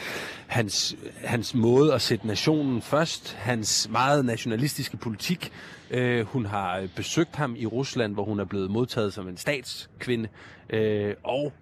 [0.48, 5.52] hans, hans måde at sætte nationen først, hans meget nationalistiske politik.
[5.92, 10.30] Øh, hun har besøgt ham i Rusland, hvor hun er blevet modtaget som en statskvinde,
[10.70, 11.54] øh, og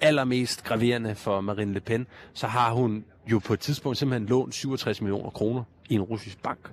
[0.00, 4.54] allermest graverende for Marine Le Pen, så har hun jo på et tidspunkt simpelthen lånt
[4.54, 6.70] 67 millioner kroner i en russisk bank.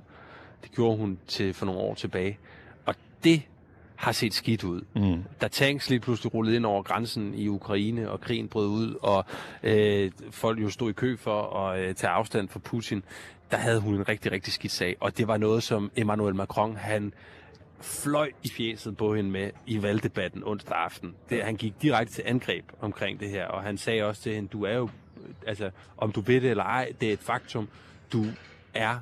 [0.64, 2.38] Det gjorde hun til for nogle år tilbage.
[3.24, 3.42] Det
[3.96, 4.82] har set skidt ud.
[4.96, 5.24] Mm.
[5.42, 9.26] Da tanks lige pludselig rullede ind over grænsen i Ukraine, og krigen brød ud, og
[9.64, 13.04] øh, folk jo stod i kø for at øh, tage afstand fra Putin,
[13.52, 14.96] der havde hun en rigtig, rigtig skidt sag.
[15.00, 17.14] Og det var noget, som Emmanuel Macron, han
[17.82, 21.16] fløj i fjeset på hende med i valgdebatten onsdag aften.
[21.30, 24.50] Det, han gik direkte til angreb omkring det her, og han sagde også til hende,
[24.50, 24.90] du er jo,
[25.48, 27.68] altså, om du ved det eller ej, det er et faktum,
[28.14, 28.26] du
[28.74, 29.00] er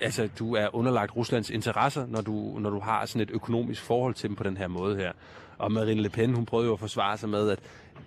[0.00, 4.14] altså, du er underlagt Ruslands interesser, når du, når du har sådan et økonomisk forhold
[4.14, 5.12] til dem på den her måde her.
[5.58, 7.58] Og Marine Le Pen, hun prøvede jo at forsvare sig med, at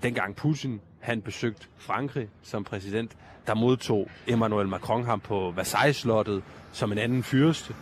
[0.04, 3.12] dengang Putin, han besøgte Frankrig som præsident,
[3.48, 7.76] der modtog Emmanuel Macron ham på Versailles-slottet som en anden fyrste.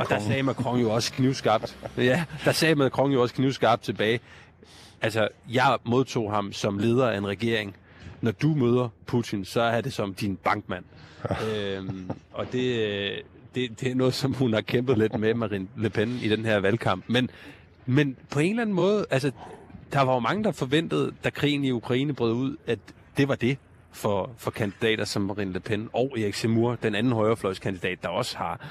[0.00, 1.76] Og der sagde Macron jo også knivskarpt.
[1.96, 4.20] ja, der sagde Macron jo også knivskarpt tilbage.
[5.00, 7.76] Altså, jeg modtog ham som leder af en regering.
[8.20, 10.84] Når du møder Putin, så er det som din bankmand.
[11.48, 13.22] øhm, og det,
[13.54, 16.44] det, det er noget, som hun har kæmpet lidt med, Marine Le Pen, i den
[16.44, 17.04] her valgkamp.
[17.06, 17.30] Men,
[17.86, 19.30] men på en eller anden måde, altså,
[19.92, 22.78] der var jo mange, der forventede, da krigen i Ukraine brød ud, at
[23.16, 23.58] det var det
[23.92, 28.36] for, for kandidater som Marine Le Pen og Erik Zemmour, den anden højrefløjskandidat, der også
[28.38, 28.68] har.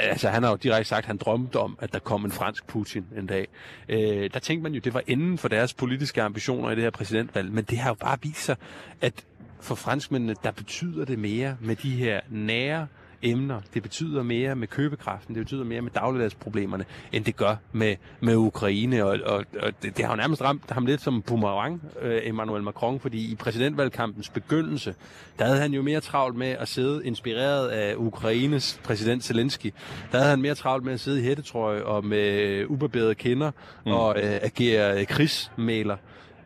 [0.00, 2.66] Altså, han har jo direkte sagt, at han drømte om, at der kom en fransk
[2.66, 3.48] Putin en dag.
[3.88, 6.90] Øh, der tænkte man jo, det var enden for deres politiske ambitioner i det her
[6.90, 8.56] præsidentvalg, men det har jo bare vist sig,
[9.00, 9.24] at
[9.60, 12.86] for franskmændene, der betyder det mere med de her nære
[13.22, 13.60] emner.
[13.74, 18.36] Det betyder mere med købekraften, det betyder mere med dagligdagsproblemerne, end det gør med, med
[18.36, 19.04] Ukraine.
[19.04, 22.62] Og, og, og det, det har jo nærmest ramt ham lidt som boomerang, øh, Emmanuel
[22.62, 24.94] Macron, fordi i præsidentvalgkampens begyndelse,
[25.38, 29.72] der havde han jo mere travlt med at sidde inspireret af Ukraines præsident Zelensky.
[30.12, 33.50] Der havde han mere travlt med at sidde i hættetrøje og med ubarbederede kinder
[33.86, 33.92] mm.
[33.92, 35.96] og øh, agere krigsmæler.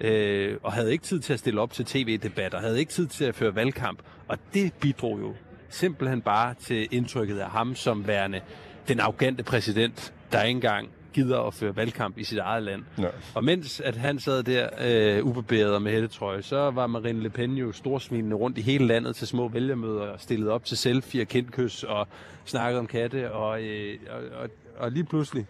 [0.01, 3.25] Øh, og havde ikke tid til at stille op til tv-debatter, havde ikke tid til
[3.25, 3.99] at føre valgkamp.
[4.29, 5.35] Og det bidrog jo
[5.71, 8.41] simpelthen bare til indtrykket af ham som værende
[8.89, 12.83] den arrogante præsident, der ikke engang gider at føre valgkamp i sit eget land.
[12.99, 13.09] Ja.
[13.35, 17.53] Og mens at han sad der øh, ubarberet med hættetrøje, så var Marine Le Pen
[17.53, 21.29] jo storsmilende rundt i hele landet til små vælgermøder og stillet op til selfie og
[21.29, 22.09] kendtkys og
[22.45, 23.33] snakket om katte.
[23.33, 25.47] Og, øh, og, og, og lige pludselig,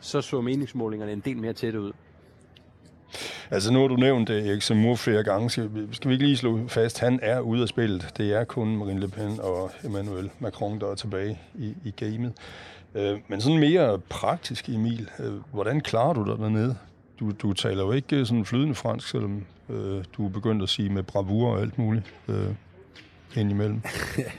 [0.00, 1.92] så så meningsmålingerne en del mere tætte ud.
[3.50, 5.50] Altså nu har du nævnt det, Erik Zemmour flere gange.
[5.50, 8.14] Skal vi, skal vi ikke lige slå fast, han er ude af spillet.
[8.16, 12.32] Det er kun Marine Le Pen og Emmanuel Macron, der er tilbage i, i gamet.
[12.94, 16.76] Øh, men sådan mere praktisk, Emil, øh, hvordan klarer du dig dernede?
[17.20, 20.68] Du, du taler jo ikke øh, sådan flydende fransk, selvom øh, du er begyndt at
[20.68, 22.48] sige med bravur og alt muligt øh,
[23.36, 23.82] indimellem.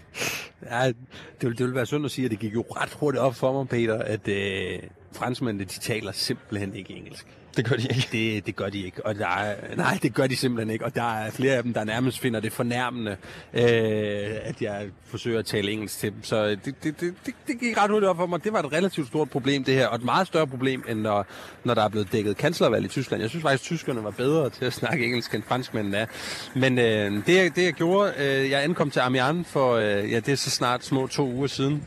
[0.71, 0.95] ja, det
[1.41, 3.53] ville, det vil være synd at sige, at det gik jo ret hurtigt op for
[3.53, 4.79] mig, Peter, at øh,
[5.11, 7.27] franskmændene, de taler simpelthen ikke engelsk.
[7.57, 8.07] Det gør de ikke.
[8.11, 9.05] Det, det gør de ikke.
[9.05, 10.85] Og der er, nej, det gør de simpelthen ikke.
[10.85, 13.11] Og der er flere af dem, der nærmest finder det fornærmende,
[13.53, 16.23] øh, at jeg forsøger at tale engelsk til dem.
[16.23, 18.43] Så det, det, det, det, det gik ret hurtigt op for mig.
[18.43, 19.87] Det var et relativt stort problem, det her.
[19.87, 21.25] Og et meget større problem, end når,
[21.63, 23.21] når der er blevet dækket kanslervalg i Tyskland.
[23.21, 26.05] Jeg synes faktisk, at tyskerne var bedre til at snakke engelsk, end franskmændene er.
[26.55, 30.29] Men øh, det, det, jeg gjorde, øh, jeg ankom til Amiens for, øh, ja, det
[30.29, 31.83] er så snart små to uger siden.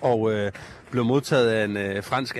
[0.00, 0.52] Og øh,
[0.90, 2.36] blev modtaget af en øh, fransk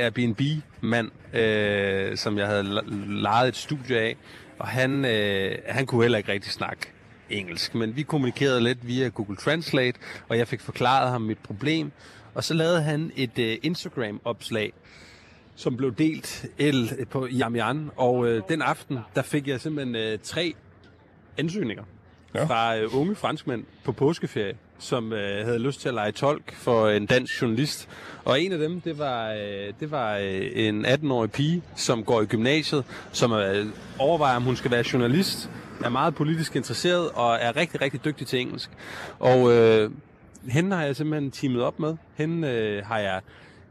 [0.83, 4.17] Airbnb-mand, øh, som jeg havde lejet et studie af,
[4.59, 6.93] og han, øh, han kunne heller ikke rigtig snakke
[7.31, 11.93] engelsk, men vi kommunikerede lidt via Google Translate, og jeg fik forklaret ham mit problem,
[12.35, 14.73] og så lavede han et øh, Instagram-opslag,
[15.55, 20.19] som blev delt el på Yamian, og øh, den aften, der fik jeg simpelthen øh,
[20.23, 20.55] tre
[21.39, 21.85] ansøgninger
[22.35, 22.45] ja.
[22.45, 26.89] fra øh, unge franskmænd på påskeferie, som øh, havde lyst til at lege tolk for
[26.89, 27.89] en dansk journalist.
[28.25, 32.23] Og en af dem, det var, øh, det var øh, en 18-årig pige, som går
[32.23, 33.67] i gymnasiet, som øh,
[33.99, 35.51] overvejer, om hun skal være journalist,
[35.85, 38.71] er meget politisk interesseret og er rigtig, rigtig dygtig til engelsk.
[39.19, 39.91] Og øh,
[40.49, 41.97] hende har jeg simpelthen teamet op med.
[42.15, 43.21] Hende øh, har jeg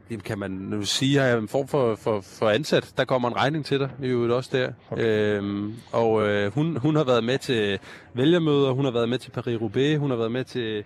[0.08, 2.92] det kan man nu sige, har en form for, for, for ansat.
[2.96, 4.72] Der kommer en regning til dig, i øvrigt også der.
[4.90, 5.04] Okay.
[5.04, 7.78] Øhm, og øh, hun, hun har været med til
[8.14, 10.84] vælgermøder, hun har været med til Paris-Roubaix, hun har været med til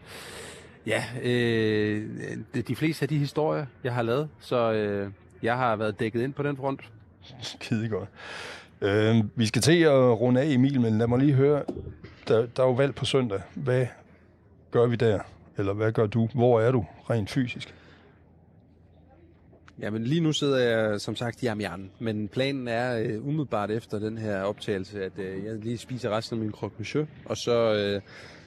[0.87, 2.08] ja, øh,
[2.54, 4.28] de, de fleste af de historier, jeg har lavet.
[4.40, 5.11] Så øh,
[5.42, 6.80] jeg har været dækket ind på den front.
[7.40, 8.08] Skide godt.
[8.80, 11.62] Øh, vi skal til at runde af, Emil, men lad mig lige høre.
[12.28, 13.40] Der, der er jo valg på søndag.
[13.54, 13.87] Hvad
[14.70, 15.20] gør vi der?
[15.58, 16.28] Eller hvad gør du?
[16.35, 17.74] Hvor er du rent fysisk?
[19.80, 23.98] Jamen lige nu sidder jeg som sagt i Amiens, men planen er uh, umiddelbart efter
[23.98, 27.92] den her optagelse, at uh, jeg lige spiser resten af min croque monsieur, og så,
[27.96, 28.02] uh,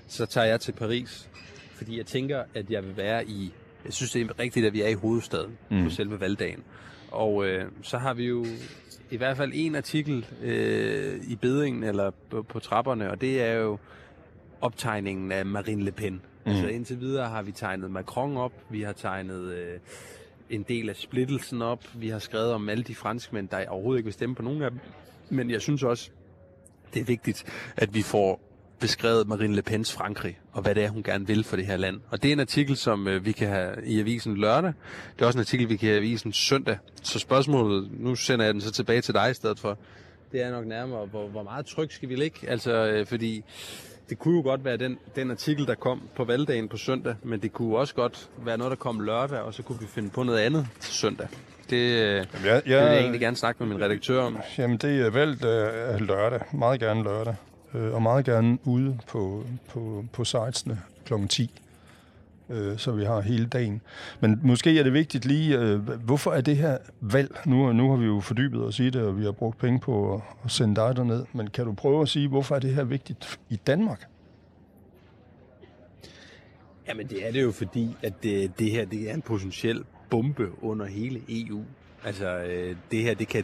[0.07, 1.29] så tager jeg til Paris,
[1.75, 3.53] fordi jeg tænker, at jeg vil være i,
[3.85, 5.83] jeg synes det er rigtigt, at vi er i hovedstaden mm.
[5.83, 6.63] på selve valgdagen.
[7.11, 7.47] Og uh,
[7.81, 8.45] så har vi jo
[9.11, 13.53] i hvert fald en artikel uh, i bedingen eller på, på trapperne, og det er
[13.53, 13.77] jo
[14.61, 16.51] optegningen af Marine Le Pen Mm.
[16.51, 19.79] Altså indtil videre har vi tegnet Macron op, vi har tegnet øh,
[20.49, 24.05] en del af splittelsen op, vi har skrevet om alle de franskmænd, der overhovedet ikke
[24.05, 24.79] vil stemme på nogen af dem.
[25.29, 26.09] Men jeg synes også,
[26.93, 27.43] det er vigtigt,
[27.77, 28.41] at vi får
[28.79, 31.77] beskrevet Marine Le Pens Frankrig, og hvad det er, hun gerne vil for det her
[31.77, 32.01] land.
[32.09, 34.73] Og det er en artikel, som øh, vi kan have i avisen lørdag.
[35.15, 36.77] Det er også en artikel, vi kan have i avisen søndag.
[37.03, 39.77] Så spørgsmålet, nu sender jeg den så tilbage til dig i stedet for,
[40.31, 42.49] det er nok nærmere, hvor, hvor meget tryk skal vi lægge?
[42.49, 43.43] Altså, øh, fordi
[44.09, 47.39] det kunne jo godt være den, den artikel, der kom på valgdagen på søndag, men
[47.39, 50.23] det kunne også godt være noget, der kom lørdag, og så kunne vi finde på
[50.23, 51.27] noget andet til søndag.
[51.69, 54.37] Det, øh, jamen, jeg, jeg, det vil jeg egentlig gerne snakke med min redaktør om.
[54.57, 56.39] Jamen, det er valgt øh, lørdag.
[56.53, 57.35] Meget gerne lørdag
[57.73, 61.13] øh, og meget gerne ude på, på, på sitesene kl.
[61.29, 61.61] 10,
[62.49, 63.81] øh, så vi har hele dagen.
[64.19, 67.41] Men måske er det vigtigt lige, øh, hvorfor er det her valg?
[67.45, 70.13] Nu, nu har vi jo fordybet os i det, og vi har brugt penge på
[70.13, 72.83] at, at sende dig derned, men kan du prøve at sige, hvorfor er det her
[72.83, 74.05] vigtigt i Danmark?
[76.87, 80.63] Jamen det er det jo fordi, at det, det her det er en potentiel bombe
[80.63, 81.63] under hele EU.
[82.03, 83.43] Altså øh, det her, det kan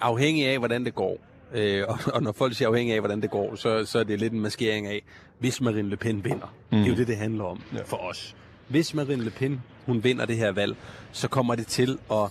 [0.00, 1.18] afhængig af, hvordan det går,
[1.52, 4.20] Øh, og, og når folk siger afhængig af, hvordan det går, så, så er det
[4.20, 5.02] lidt en maskering af,
[5.38, 6.54] hvis Marine Le Pen vinder.
[6.70, 6.78] Mm.
[6.78, 7.82] Det er jo det, det handler om ja.
[7.82, 8.36] for os.
[8.68, 10.76] Hvis Marine Le Pen, hun vinder det her valg,
[11.12, 12.30] så kommer det til at,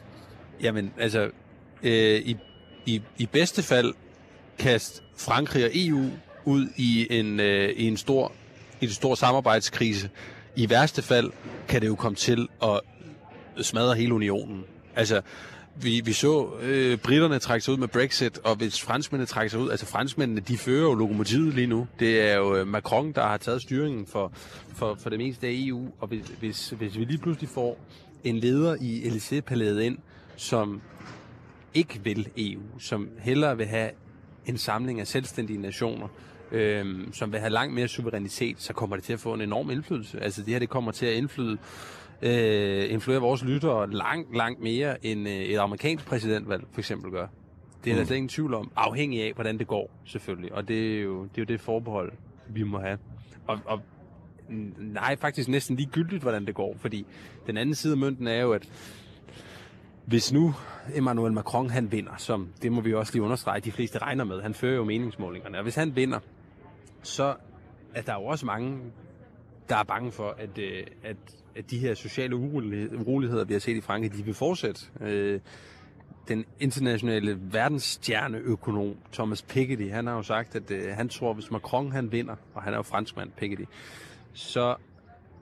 [0.62, 1.30] jamen, altså,
[1.84, 2.38] øh, i,
[2.86, 3.94] i, i bedste fald
[4.60, 6.10] kaste Frankrig og EU
[6.46, 8.32] ud i en, øh, i en stor,
[8.82, 10.10] i en stor samarbejdskrise.
[10.56, 11.32] I værste fald
[11.68, 12.80] kan det jo komme til at
[13.62, 14.64] smadre hele unionen.
[14.96, 15.22] Altså,
[15.82, 19.60] vi, vi så øh, britterne trække sig ud med Brexit, og hvis franskmændene trækker sig
[19.60, 21.88] ud, altså franskmændene, de fører jo lokomotivet lige nu.
[22.00, 24.32] Det er jo øh, Macron, der har taget styringen for,
[24.76, 27.80] for, for det meste af EU, og hvis, hvis, hvis vi lige pludselig får
[28.24, 29.98] en leder i Élysée-palæet ind,
[30.36, 30.82] som
[31.74, 33.90] ikke vil EU, som hellere vil have
[34.46, 36.08] en samling af selvstændige nationer,
[36.52, 39.70] øhm, som vil have langt mere suverænitet, så kommer det til at få en enorm
[39.70, 40.20] indflydelse.
[40.20, 41.58] Altså det her, det kommer til at indflyde
[42.22, 47.28] øh, influerer vores lyttere langt, langt mere, end øh, et amerikansk præsidentvalg for eksempel gør.
[47.84, 47.98] Det er mm.
[47.98, 50.54] der slet ingen tvivl om, afhængig af, hvordan det går, selvfølgelig.
[50.54, 52.12] Og det er jo det, er jo det forbehold,
[52.48, 52.98] vi må have.
[53.48, 53.82] Og, og
[54.78, 57.06] nej, faktisk næsten ligegyldigt, hvordan det går, fordi
[57.48, 58.70] den anden side af mønten er jo, at
[60.06, 60.54] hvis nu
[60.96, 64.42] Emmanuel Macron han vinder, som det må vi også lige understrege, de fleste regner med,
[64.42, 66.20] han fører jo meningsmålingerne, og hvis han vinder,
[67.02, 67.36] så
[67.94, 68.80] er der jo også mange,
[69.70, 71.18] der er bange for, at, øh, at
[71.58, 74.82] at de her sociale uroligheder, vi har set i Frankrig, de vil fortsætte.
[75.02, 75.40] Øh,
[76.28, 81.92] den internationale verdensstjerneøkonom Thomas Piketty, han har jo sagt, at øh, han tror, hvis Macron
[81.92, 83.64] han vinder, og han er jo franskmand, Piketty,
[84.34, 84.76] så,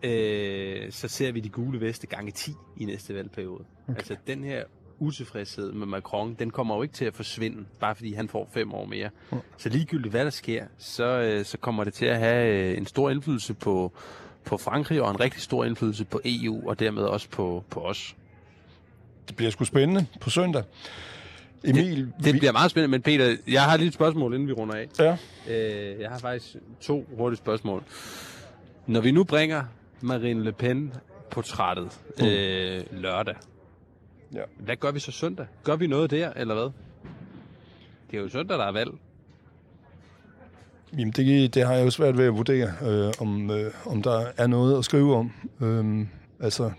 [0.03, 3.65] øh, så ser vi de gule veste gange 10 i næste valgperiode.
[3.87, 3.97] Okay.
[3.97, 4.63] Altså den her
[4.99, 8.73] utilfredshed med Macron, den kommer jo ikke til at forsvinde, bare fordi han får fem
[8.73, 9.09] år mere.
[9.31, 9.37] Mm.
[9.57, 12.85] Så ligegyldigt hvad der sker, så, øh, så kommer det til at have øh, en
[12.85, 13.91] stor indflydelse på,
[14.45, 18.15] på Frankrig og en rigtig stor indflydelse på EU og dermed også på, på os.
[19.27, 20.63] Det bliver sgu spændende på søndag.
[21.63, 22.39] Emil, det, det vi...
[22.39, 24.87] bliver meget spændende, men Peter, jeg har lige et spørgsmål, inden vi runder af.
[24.99, 25.17] Ja.
[25.49, 27.83] Øh, jeg har faktisk to hurtige spørgsmål.
[28.87, 29.63] Når vi nu bringer
[30.01, 30.93] Marine Le Pen
[31.31, 32.25] portrættet mm.
[32.25, 33.35] øh, lørdag,
[34.35, 34.41] ja.
[34.57, 35.45] hvad gør vi så søndag?
[35.63, 36.69] Gør vi noget der, eller hvad?
[38.11, 38.91] Det er jo søndag, der er valg.
[40.97, 44.25] Jamen, det, det har jeg jo svært ved at vurdere, øh, om, øh, om der
[44.37, 45.31] er noget at skrive om.
[45.61, 46.07] Øh,
[46.39, 46.71] altså,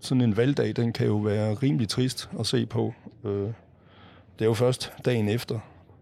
[0.00, 2.94] sådan en valgdag, den kan jo være rimelig trist at se på.
[3.24, 3.46] Øh,
[4.38, 5.58] det er jo først dagen efter,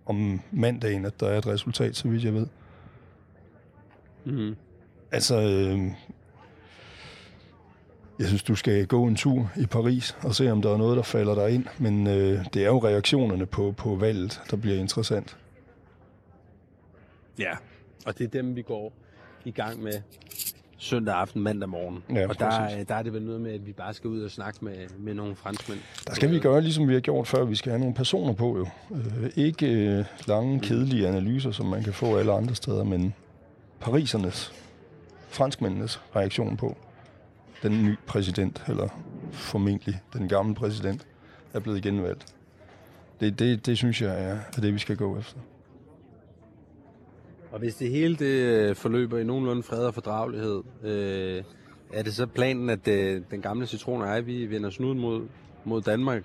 [0.06, 2.46] om mandagen, at der er et resultat, så vidt jeg ved.
[4.24, 4.56] Mm.
[5.12, 5.92] Altså, øh,
[8.20, 10.96] jeg synes, du skal gå en tur i Paris og se, om der er noget,
[10.96, 11.66] der falder dig ind.
[11.78, 15.36] Men øh, det er jo reaktionerne på, på valget, der bliver interessant.
[17.38, 17.52] Ja,
[18.06, 18.92] og det er dem, vi går
[19.44, 19.92] i gang med
[20.78, 22.02] søndag aften, mandag morgen.
[22.14, 24.30] Ja, og der, der er det vel noget med, at vi bare skal ud og
[24.30, 25.80] snakke med, med nogle franskmænd.
[26.06, 27.44] Der skal vi gøre, ligesom vi har gjort før.
[27.44, 28.66] Vi skal have nogle personer på jo.
[28.96, 30.60] Øh, ikke øh, lange, mm.
[30.60, 33.14] kedelige analyser, som man kan få alle andre steder, men
[33.80, 34.52] parisernes,
[35.28, 36.76] franskmændenes reaktion på
[37.62, 38.88] den nye præsident, eller
[39.32, 41.06] formentlig den gamle præsident,
[41.54, 42.26] er blevet genvalgt.
[43.20, 45.38] Det, det, det synes jeg er, er det, vi skal gå efter.
[47.52, 51.42] Og hvis det hele det øh, forløber i nogenlunde fred og fordragelighed, øh,
[51.92, 55.26] er det så planen, at øh, den gamle citron og jeg, vi vender snuden mod,
[55.64, 56.22] mod Danmark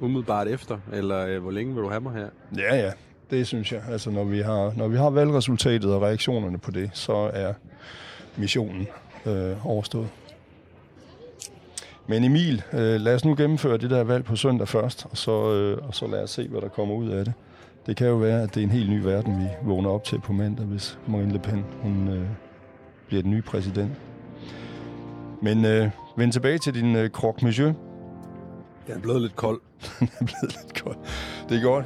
[0.00, 0.78] umiddelbart efter?
[0.92, 2.28] Eller øh, hvor længe vil du have mig her?
[2.58, 2.92] Ja, ja.
[3.30, 3.82] Det synes jeg.
[3.88, 7.52] Altså, når vi har, når vi har valgresultatet og reaktionerne på det, så er
[8.36, 8.86] missionen
[9.26, 10.08] øh, overstået.
[12.08, 15.52] Men Emil, øh, lad os nu gennemføre det der valg på søndag først, og så,
[15.54, 17.34] øh, og så lad os se, hvad der kommer ud af det
[17.86, 20.20] det kan jo være, at det er en helt ny verden, vi vågner op til
[20.20, 22.28] på mandag, hvis Marine Le Pen hun, øh,
[23.06, 23.92] bliver den nye præsident.
[25.42, 27.72] Men øh, vend tilbage til din øh, croque monsieur.
[28.86, 29.60] Den er blevet lidt kold.
[30.00, 30.96] Den er blevet lidt kold.
[31.48, 31.84] Det er godt.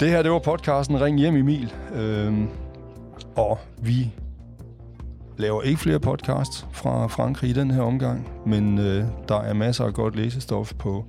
[0.00, 1.74] Det her, det var podcasten Ring hjem Emil.
[1.94, 2.48] Øhm,
[3.36, 4.12] og vi
[5.36, 9.84] laver ikke flere podcasts fra Frankrig i den her omgang, men øh, der er masser
[9.84, 11.04] af godt læsestof på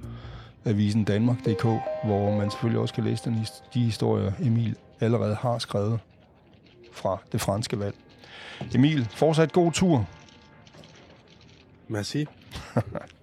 [0.65, 1.63] avisen Danmark.dk,
[2.05, 5.99] hvor man selvfølgelig også kan læse den, de historier, Emil allerede har skrevet
[6.91, 7.95] fra det franske valg.
[8.75, 10.07] Emil, fortsat god tur.
[11.87, 12.25] Merci.